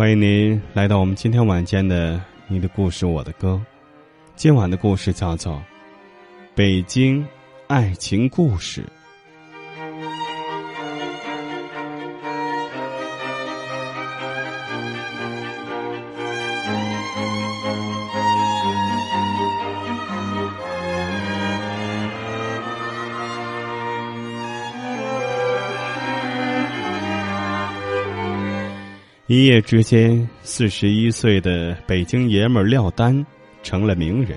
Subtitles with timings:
[0.00, 2.16] 欢迎您来到我们今天晚间的
[2.48, 3.60] 《你的故事我的歌》。
[4.34, 5.56] 今晚的故事叫做
[6.54, 7.22] 《北京
[7.66, 8.80] 爱情故事》。
[29.30, 33.24] 一夜之间，四十一岁的北京爷们儿廖丹
[33.62, 34.36] 成了名人。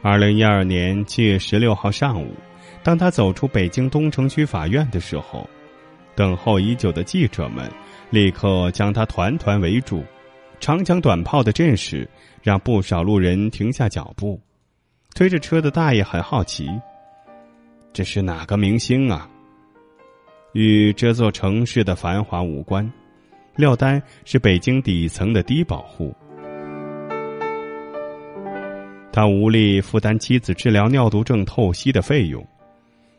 [0.00, 2.32] 二零一二年七月十六号上午，
[2.84, 5.50] 当他走出北京东城区法院的时候，
[6.14, 7.68] 等候已久的记者们
[8.10, 10.04] 立刻将他团团围住。
[10.60, 12.08] 长枪短炮的阵势
[12.44, 14.40] 让不少路人停下脚步。
[15.16, 16.70] 推着车的大爷很好奇
[17.92, 19.28] ：“这是哪个明星啊？”
[20.54, 22.88] 与这座城市的繁华无关。
[23.56, 26.14] 廖丹是北京底层的低保户，
[29.12, 32.44] 他无力负担妻子治疗尿毒症透析的费用，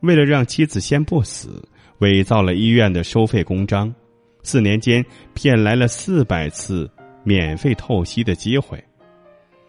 [0.00, 1.62] 为了让妻子先不死，
[1.98, 3.94] 伪造了医院的收费公章，
[4.42, 6.90] 四年间骗来了四百次
[7.22, 8.82] 免费透析的机会。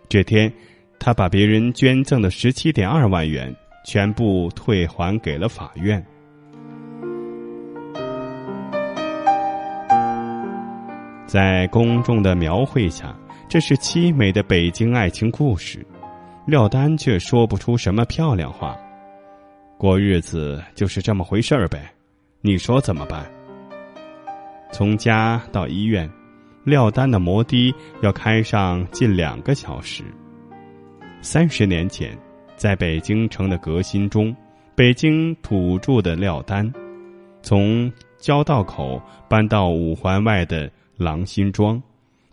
[0.10, 0.52] 这天，
[0.98, 6.04] 他把别人捐赠的十七点二万元全部退还给了法院。
[11.28, 13.14] 在公众的描绘下，
[13.50, 15.86] 这是凄美的北京爱情故事。
[16.46, 18.78] 廖丹却说不出什么漂亮话。
[19.78, 21.92] 过日子就是这么回事儿呗，
[22.40, 23.30] 你说怎么办？
[24.72, 26.10] 从家到医院，
[26.64, 30.06] 廖丹的摩的要开上近两个小时。
[31.22, 32.18] 三十年前，
[32.56, 34.34] 在北京城的革新中，
[34.76, 36.72] 北京土著的廖丹，
[37.42, 40.72] 从交道口搬到五环外的。
[40.98, 41.82] 郎辛庄，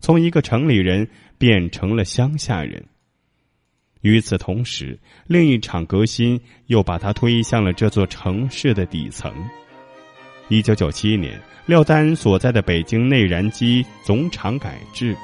[0.01, 1.07] 从一个城里人
[1.39, 2.85] 变成了乡下人。
[4.01, 9.33] 与此同时，另一场革新又把他推向了这座城市的底层。
[10.49, 15.17] 一九九七年，廖丹所在的北京内燃机总厂改制，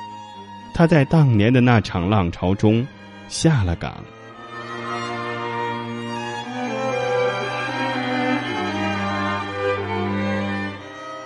[0.72, 2.86] 他在当年的那场浪潮中
[3.28, 4.02] 下了岗。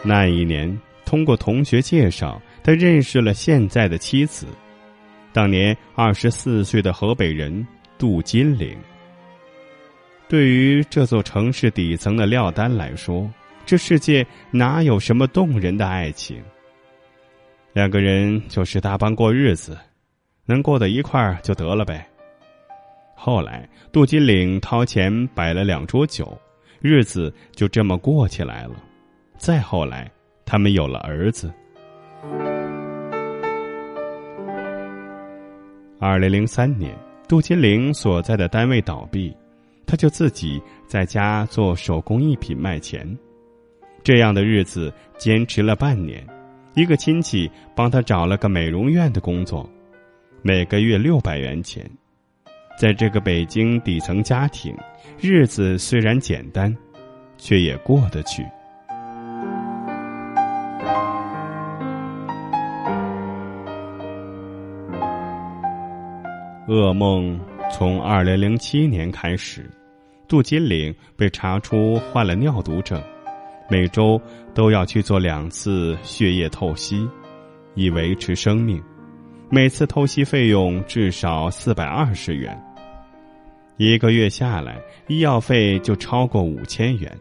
[0.03, 0.77] 那一年。
[1.05, 4.47] 通过同学介绍，他认识了现在的妻子，
[5.33, 7.67] 当年二十四岁的河北人
[7.99, 8.77] 杜金玲。
[10.29, 13.31] 对于这座城市底层的廖丹来说，
[13.67, 16.43] 这世界哪有什么动人的爱情？
[17.73, 19.79] 两个人就是搭帮过日子，
[20.47, 22.07] 能过到一块儿就得了呗。
[23.15, 26.37] 后来，杜金玲掏钱摆了两桌酒，
[26.81, 28.75] 日子就这么过起来了。
[29.37, 30.11] 再后来。
[30.45, 31.53] 他们有了儿子。
[35.99, 36.95] 二零零三年，
[37.27, 39.35] 杜金玲所在的单位倒闭，
[39.87, 43.07] 他就自己在家做手工艺品卖钱。
[44.03, 46.23] 这样的日子坚持了半年，
[46.75, 49.67] 一个亲戚帮他找了个美容院的工作，
[50.43, 51.91] 每个月六百元钱。
[52.79, 54.77] 在这个北京底层家庭，
[55.19, 56.77] 日子虽然简单，
[57.39, 58.45] 却也过得去。
[66.75, 67.39] 噩梦
[67.71, 69.71] 从二零零七年开始，
[70.27, 73.01] 杜金玲被查出患了尿毒症，
[73.71, 74.21] 每周
[74.53, 77.09] 都要去做两次血液透析，
[77.77, 78.83] 以维持生命。
[79.51, 82.61] 每次透析费用至少四百二十元，
[83.77, 87.17] 一个月下来，医药费就超过五千元，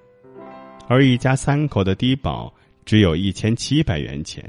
[0.88, 2.52] 而一家三口的低保
[2.86, 4.44] 只有一千七百元钱。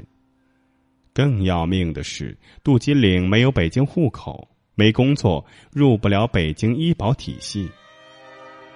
[1.13, 7.69] 更要命的是，杜金玲没有北京户口，没工作，入不了北京医保体系。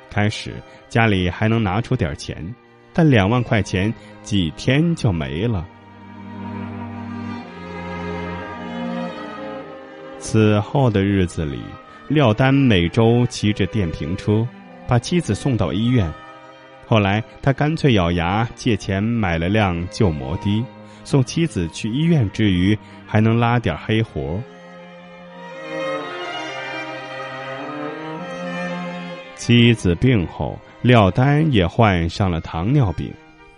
[0.09, 0.53] 开始
[0.87, 2.55] 家里还能拿出点钱，
[2.93, 3.93] 但两万块钱
[4.23, 5.67] 几天就没了。
[10.17, 11.59] 此后的日子里，
[12.07, 14.47] 廖丹每周骑着电瓶车，
[14.87, 16.11] 把妻子送到医院。
[16.87, 20.65] 后来，他干脆咬牙借钱买了辆旧摩的，
[21.03, 24.41] 送妻子去医院之余，还能拉点黑活。
[29.49, 33.11] 妻子病后，廖丹也患上了糖尿病，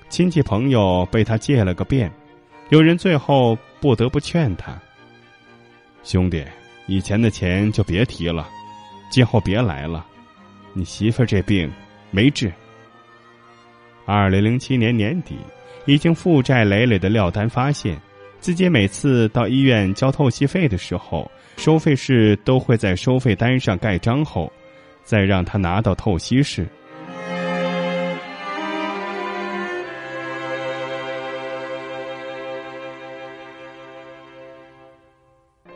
[0.07, 2.09] 亲戚朋友被他借了个遍，
[2.69, 4.71] 有人最后不得不劝他。
[6.01, 6.45] 兄弟，
[6.87, 8.47] 以前的钱就别提了，
[9.09, 10.05] 今后别来了。
[10.71, 11.69] 你媳妇这病
[12.09, 12.49] 没治。
[14.05, 15.35] 二零零七年年底，
[15.85, 17.99] 已经负债累累的廖丹发现，
[18.39, 24.49] 自己每次到医院交透析费的时候，收费室都会在收费单上盖章后，
[25.11, 26.65] 再让他拿到透析室。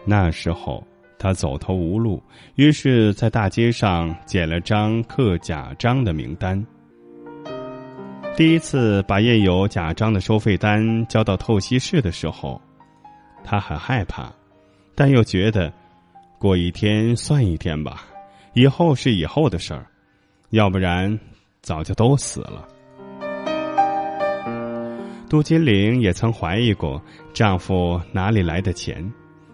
[0.06, 0.82] 那时候
[1.20, 2.24] 他走投无路，
[2.56, 6.66] 于是，在大街上捡了张刻假章的名单。
[8.38, 12.62] 第一次把印有假章的收费单交到透析室的时候，
[13.44, 14.32] 他很害怕，
[14.96, 15.70] 但又觉得
[16.40, 18.06] 过一天算一天吧，
[18.56, 19.86] 以后是以后的事儿，
[20.52, 21.20] 要不然
[21.62, 22.66] 早就都死了。
[25.30, 27.02] 杜金玲也曾怀疑过
[27.34, 29.12] 丈夫哪里来的钱。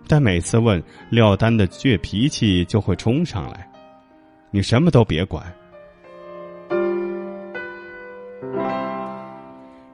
[0.08, 3.68] 但每次问廖丹的倔脾气就会冲上来，
[4.52, 5.52] 你什么都别管。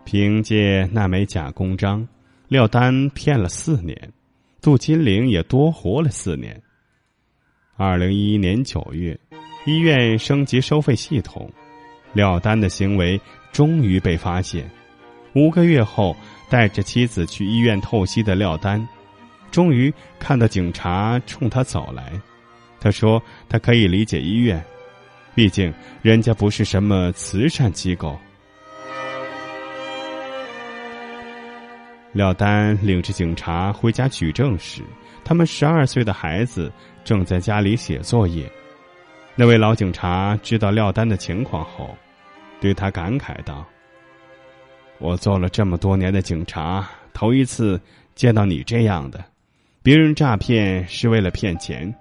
[0.04, 2.06] 凭借那枚假公章，
[2.48, 4.12] 廖丹骗了四年，
[4.60, 6.60] 杜金玲也多活了四年。
[7.80, 9.16] 二零一一年九月，
[9.66, 11.48] 医院升级收费系统，
[12.12, 13.22] 廖丹的行为
[13.52, 14.68] 终于被发现。
[15.36, 16.18] 五个月后，
[16.50, 18.84] 带着妻子去医院透析的廖丹。
[19.52, 22.20] 终于看到警察冲他走来，
[22.80, 24.60] 他说：“他可以理解医院，
[25.36, 25.72] 毕竟
[26.02, 28.18] 人家不是什么慈善机构。”
[32.12, 34.82] 廖丹领着警察回家取证时，
[35.28, 36.72] 他们十二岁的孩子
[37.04, 38.50] 正在家里写作业。
[39.36, 41.94] 那位老警察知道廖丹的情况后，
[42.62, 43.68] 对他感慨道
[45.00, 47.78] ：“我做了这么多年的警察，头一次
[48.16, 49.22] 见到你这样的。”
[49.84, 51.94] 别人诈骗是为了骗钱，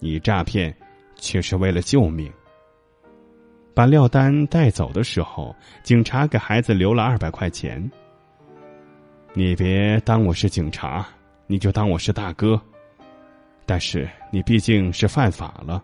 [0.00, 0.74] 你诈骗
[1.14, 2.28] 却是为了救命。
[3.72, 5.54] 把廖丹带走的时候，
[5.84, 7.88] 警察给孩子留了二百块钱。
[9.32, 11.06] 你别当我是警察，
[11.48, 12.60] 你就当我是大哥。
[13.66, 15.82] 但是你毕竟是犯法了。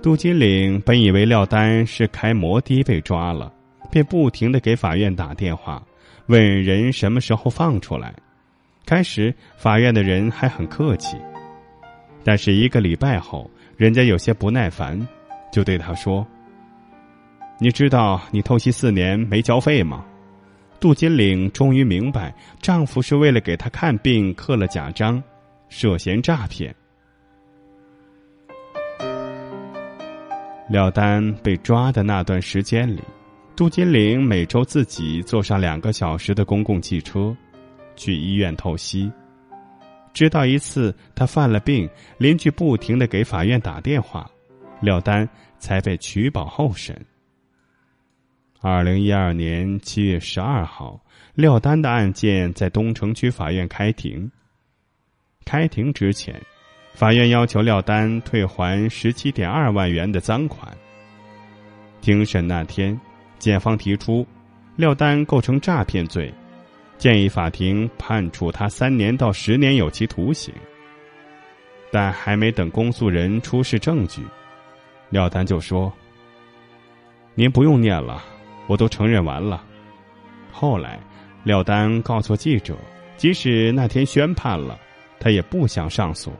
[0.00, 3.52] 杜金岭本以为廖丹是开摩的被抓了，
[3.90, 5.82] 便不停的给法院打电话。
[6.26, 8.14] 问人什么时候放出来？
[8.84, 11.16] 开始法院的人还很客气，
[12.22, 14.96] 但是一个礼拜后，人家有些不耐烦，
[15.52, 16.24] 就对他说
[17.58, 20.04] ：“你知道你透析四年没交费吗？”
[20.78, 25.22] 杜金玲终于明白，丈夫是为了给她看病刻了假章，
[25.68, 26.74] 涉嫌诈骗。
[30.68, 33.02] 廖丹被抓的那段时间里。
[33.54, 37.34] 杜金玲每周自己坐上两个小时的公共汽车，
[37.96, 39.10] 去医院透析。
[40.12, 44.30] 直到一次他犯了病，邻居不停的给法院打电话，
[44.80, 45.26] 廖丹
[45.58, 46.94] 才被取保候审。
[48.60, 51.00] 二零一二年七月十二号，
[51.34, 54.30] 廖丹的案件在东城区法院开庭。
[55.44, 56.40] 开庭之前，
[56.94, 60.76] 法院要求廖丹退还十七点二万元的赃款。
[62.00, 62.98] 庭审那天。
[63.38, 64.26] 检方提出，
[64.76, 66.32] 廖丹构成诈骗罪，
[66.96, 70.54] 建议法庭判处他三年到十年有期徒刑。
[71.92, 74.22] 但还没等公诉人出示证据，
[75.10, 75.92] 廖丹就说
[77.36, 78.24] ：“您不用念了，
[78.66, 79.64] 我都承认完了。”
[80.52, 80.98] 后来，
[81.44, 82.76] 廖丹告诉记者，
[83.16, 84.78] 即使那天宣判了，
[85.20, 86.32] 他也不想上诉。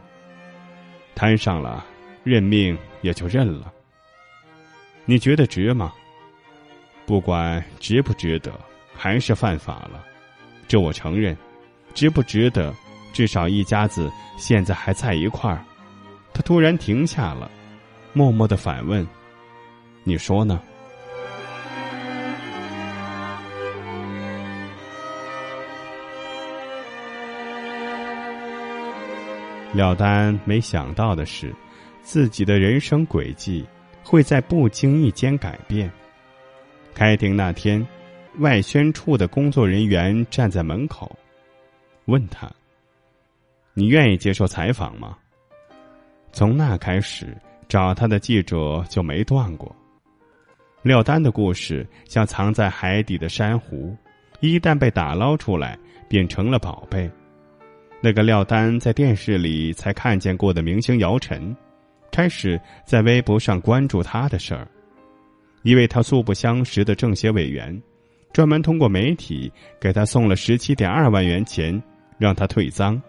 [1.15, 1.85] 摊上了，
[2.25, 3.73] 认命也就认了。
[5.05, 5.93] 你觉得值吗？
[7.05, 8.53] 不管值不值得，
[8.95, 10.05] 还是犯法了。
[10.67, 11.37] 这我承认。
[11.95, 12.75] 值不值得？
[13.13, 15.65] 至少一家子现在还在一块儿。
[16.35, 17.51] 他突然停下了，
[18.13, 19.07] 默默的反问
[20.05, 20.61] ：“你说呢？”
[29.77, 31.55] 廖丹没想到的是，
[32.01, 33.65] 自己的人生轨迹
[34.03, 35.91] 会在不经意间改变。
[36.95, 37.87] 开庭那天，
[38.39, 41.15] 外宣处的工作人员站在门口，
[42.07, 42.51] 问他
[43.75, 45.19] ：“你愿意接受采访吗？”
[46.33, 47.37] 从那开始，
[47.69, 49.77] 找他的记者就没断过。
[50.81, 53.95] 廖丹的故事像藏在海底的珊瑚，
[54.41, 55.79] 一旦被打捞出来，
[56.09, 57.11] 便成了宝贝。
[58.07, 61.53] 那个廖丹在电视里才看见过的明星姚晨，
[62.13, 64.69] 开始在微博上关注他的事儿。
[65.65, 67.83] 一位他素不相识的政协委员，
[68.33, 71.83] 专门通过媒体给他送了十七点二万元钱，
[72.17, 73.03] 让他退赃。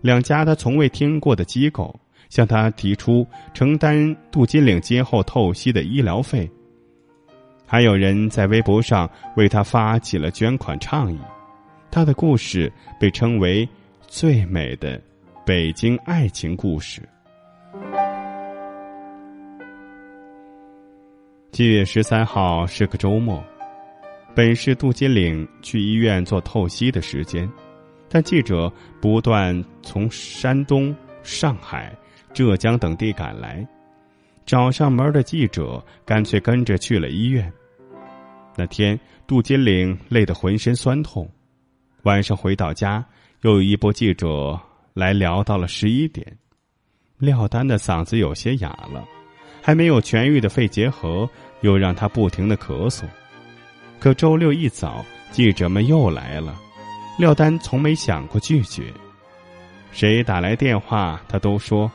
[0.00, 1.94] 两家他从未听过的机构
[2.30, 6.50] 向他提出承担杜金岭今后透析的医疗费。
[7.66, 9.06] 还有人在微博上
[9.36, 11.18] 为他发起了捐款倡议。
[11.90, 13.68] 他的故事被称为
[14.14, 15.00] 最美的
[15.42, 17.00] 北京爱情故事。
[21.50, 23.42] 七月十三号是个周末，
[24.34, 27.50] 本是杜金岭去医院做透析的时间，
[28.10, 31.90] 但记者不断从山东、上海、
[32.34, 33.66] 浙江等地赶来，
[34.44, 37.50] 找上门的记者干脆跟着去了医院。
[38.58, 41.26] 那天，杜金岭累得浑身酸痛。
[42.02, 43.02] 晚上回到家，
[43.42, 44.58] 又有一波记者
[44.94, 46.24] 来聊到了十一点。
[47.18, 49.04] 廖丹的嗓子有些哑了，
[49.60, 51.28] 还没有痊愈的肺结核
[51.60, 53.02] 又让他不停的咳嗽。
[53.98, 56.56] 可周六一早，记者们又来了，
[57.18, 58.92] 廖丹从没想过拒绝。
[59.90, 61.90] 谁打来电话，他都说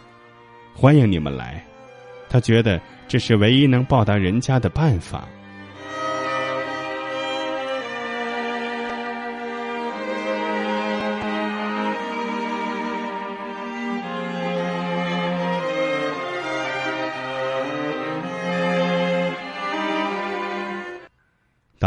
[0.73, 1.65] 欢迎你们来。
[2.29, 5.25] 他觉得这是唯一能报答人家的办法。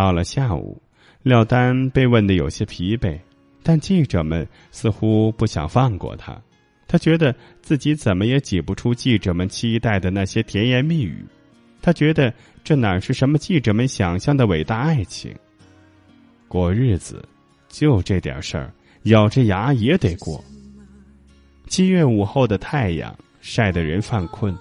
[0.00, 0.80] 到了下午，
[1.22, 3.20] 廖丹被问得有些疲惫，
[3.62, 6.40] 但记者们似乎不想放过他。
[6.88, 11.22] 他觉得自己怎么也挤不出记者们期待的那些甜言蜜语。
[11.82, 12.32] 他觉得
[12.64, 15.36] 这哪是什么记者们想象的伟大爱情？
[16.48, 17.22] 过日子，
[17.68, 20.42] 就这点事儿，咬着牙也得过。
[21.66, 24.56] 七月午后的太阳晒得人犯困。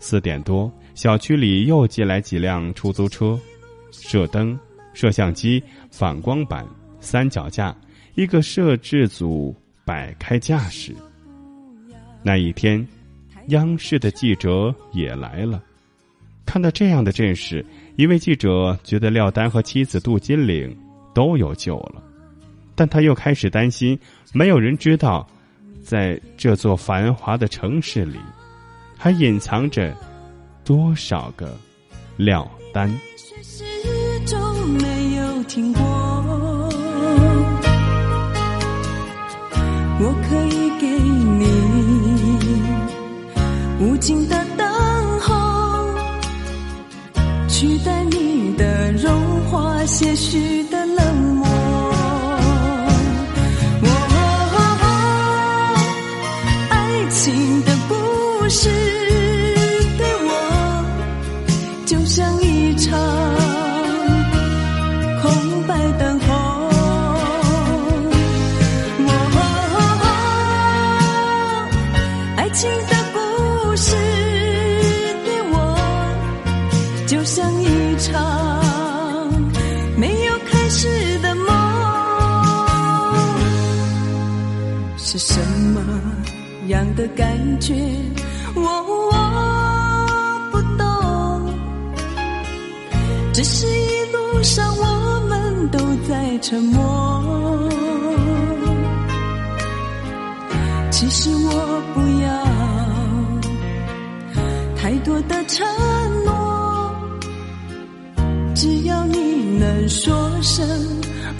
[0.00, 3.38] 四点多，小区里又进来几辆出租车。
[3.92, 4.58] 射灯、
[4.92, 6.66] 摄像机、反光板、
[6.98, 7.76] 三脚架，
[8.16, 10.92] 一个摄制组摆开架势。
[12.22, 12.84] 那一天，
[13.48, 15.62] 央视的记者也来了。
[16.44, 17.64] 看到这样的阵势，
[17.96, 20.76] 一位记者觉得廖丹和妻子杜金岭
[21.14, 22.02] 都有救了，
[22.74, 23.98] 但他又开始担心，
[24.32, 25.26] 没有人知道，
[25.82, 28.18] 在这座繁华的城市里，
[28.96, 29.96] 还隐藏着
[30.64, 31.56] 多少个
[32.16, 32.92] 廖丹。
[40.04, 40.86] 我可以给
[41.38, 41.46] 你
[43.78, 44.66] 无尽的等
[45.20, 45.30] 候，
[47.48, 50.64] 取代你的融化些许
[93.32, 97.68] 只是一路上我们都在沉默。
[100.90, 102.28] 其实我不要
[104.76, 105.66] 太多的承
[106.24, 106.94] 诺，
[108.54, 110.68] 只要你能说声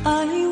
[0.02, 0.10] 爱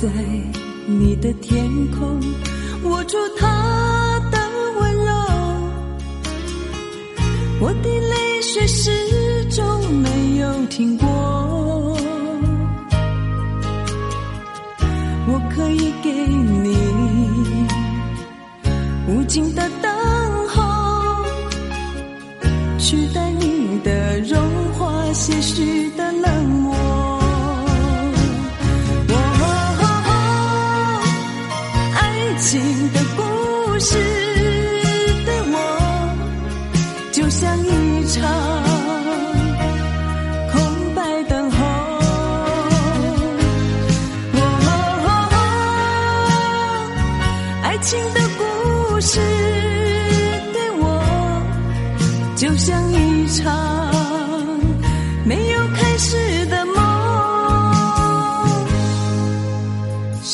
[0.00, 0.08] 在
[0.86, 2.20] 你的天空，
[2.84, 4.38] 握住他的
[4.78, 5.14] 温柔，
[7.60, 8.90] 我的泪水始
[9.46, 10.95] 终没有停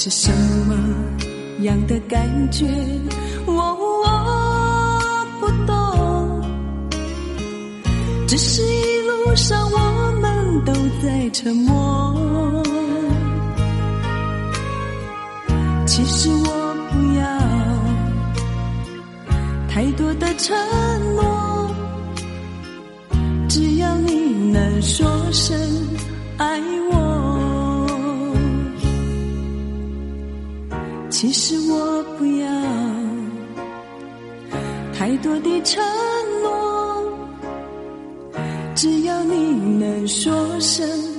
[0.04, 0.32] 是什
[0.66, 0.74] 么？
[1.60, 2.66] 样的感觉，
[3.46, 6.42] 我我不懂。
[8.26, 9.78] 只是一路上我
[10.20, 12.60] 们都在沉默。
[15.86, 17.24] 其实我不要
[19.68, 20.52] 太多的承
[21.14, 21.70] 诺，
[23.48, 25.56] 只要你能说声
[31.22, 32.48] 其实我不要
[34.92, 35.80] 太多的承
[36.42, 37.16] 诺，
[38.74, 41.11] 只要你能说声。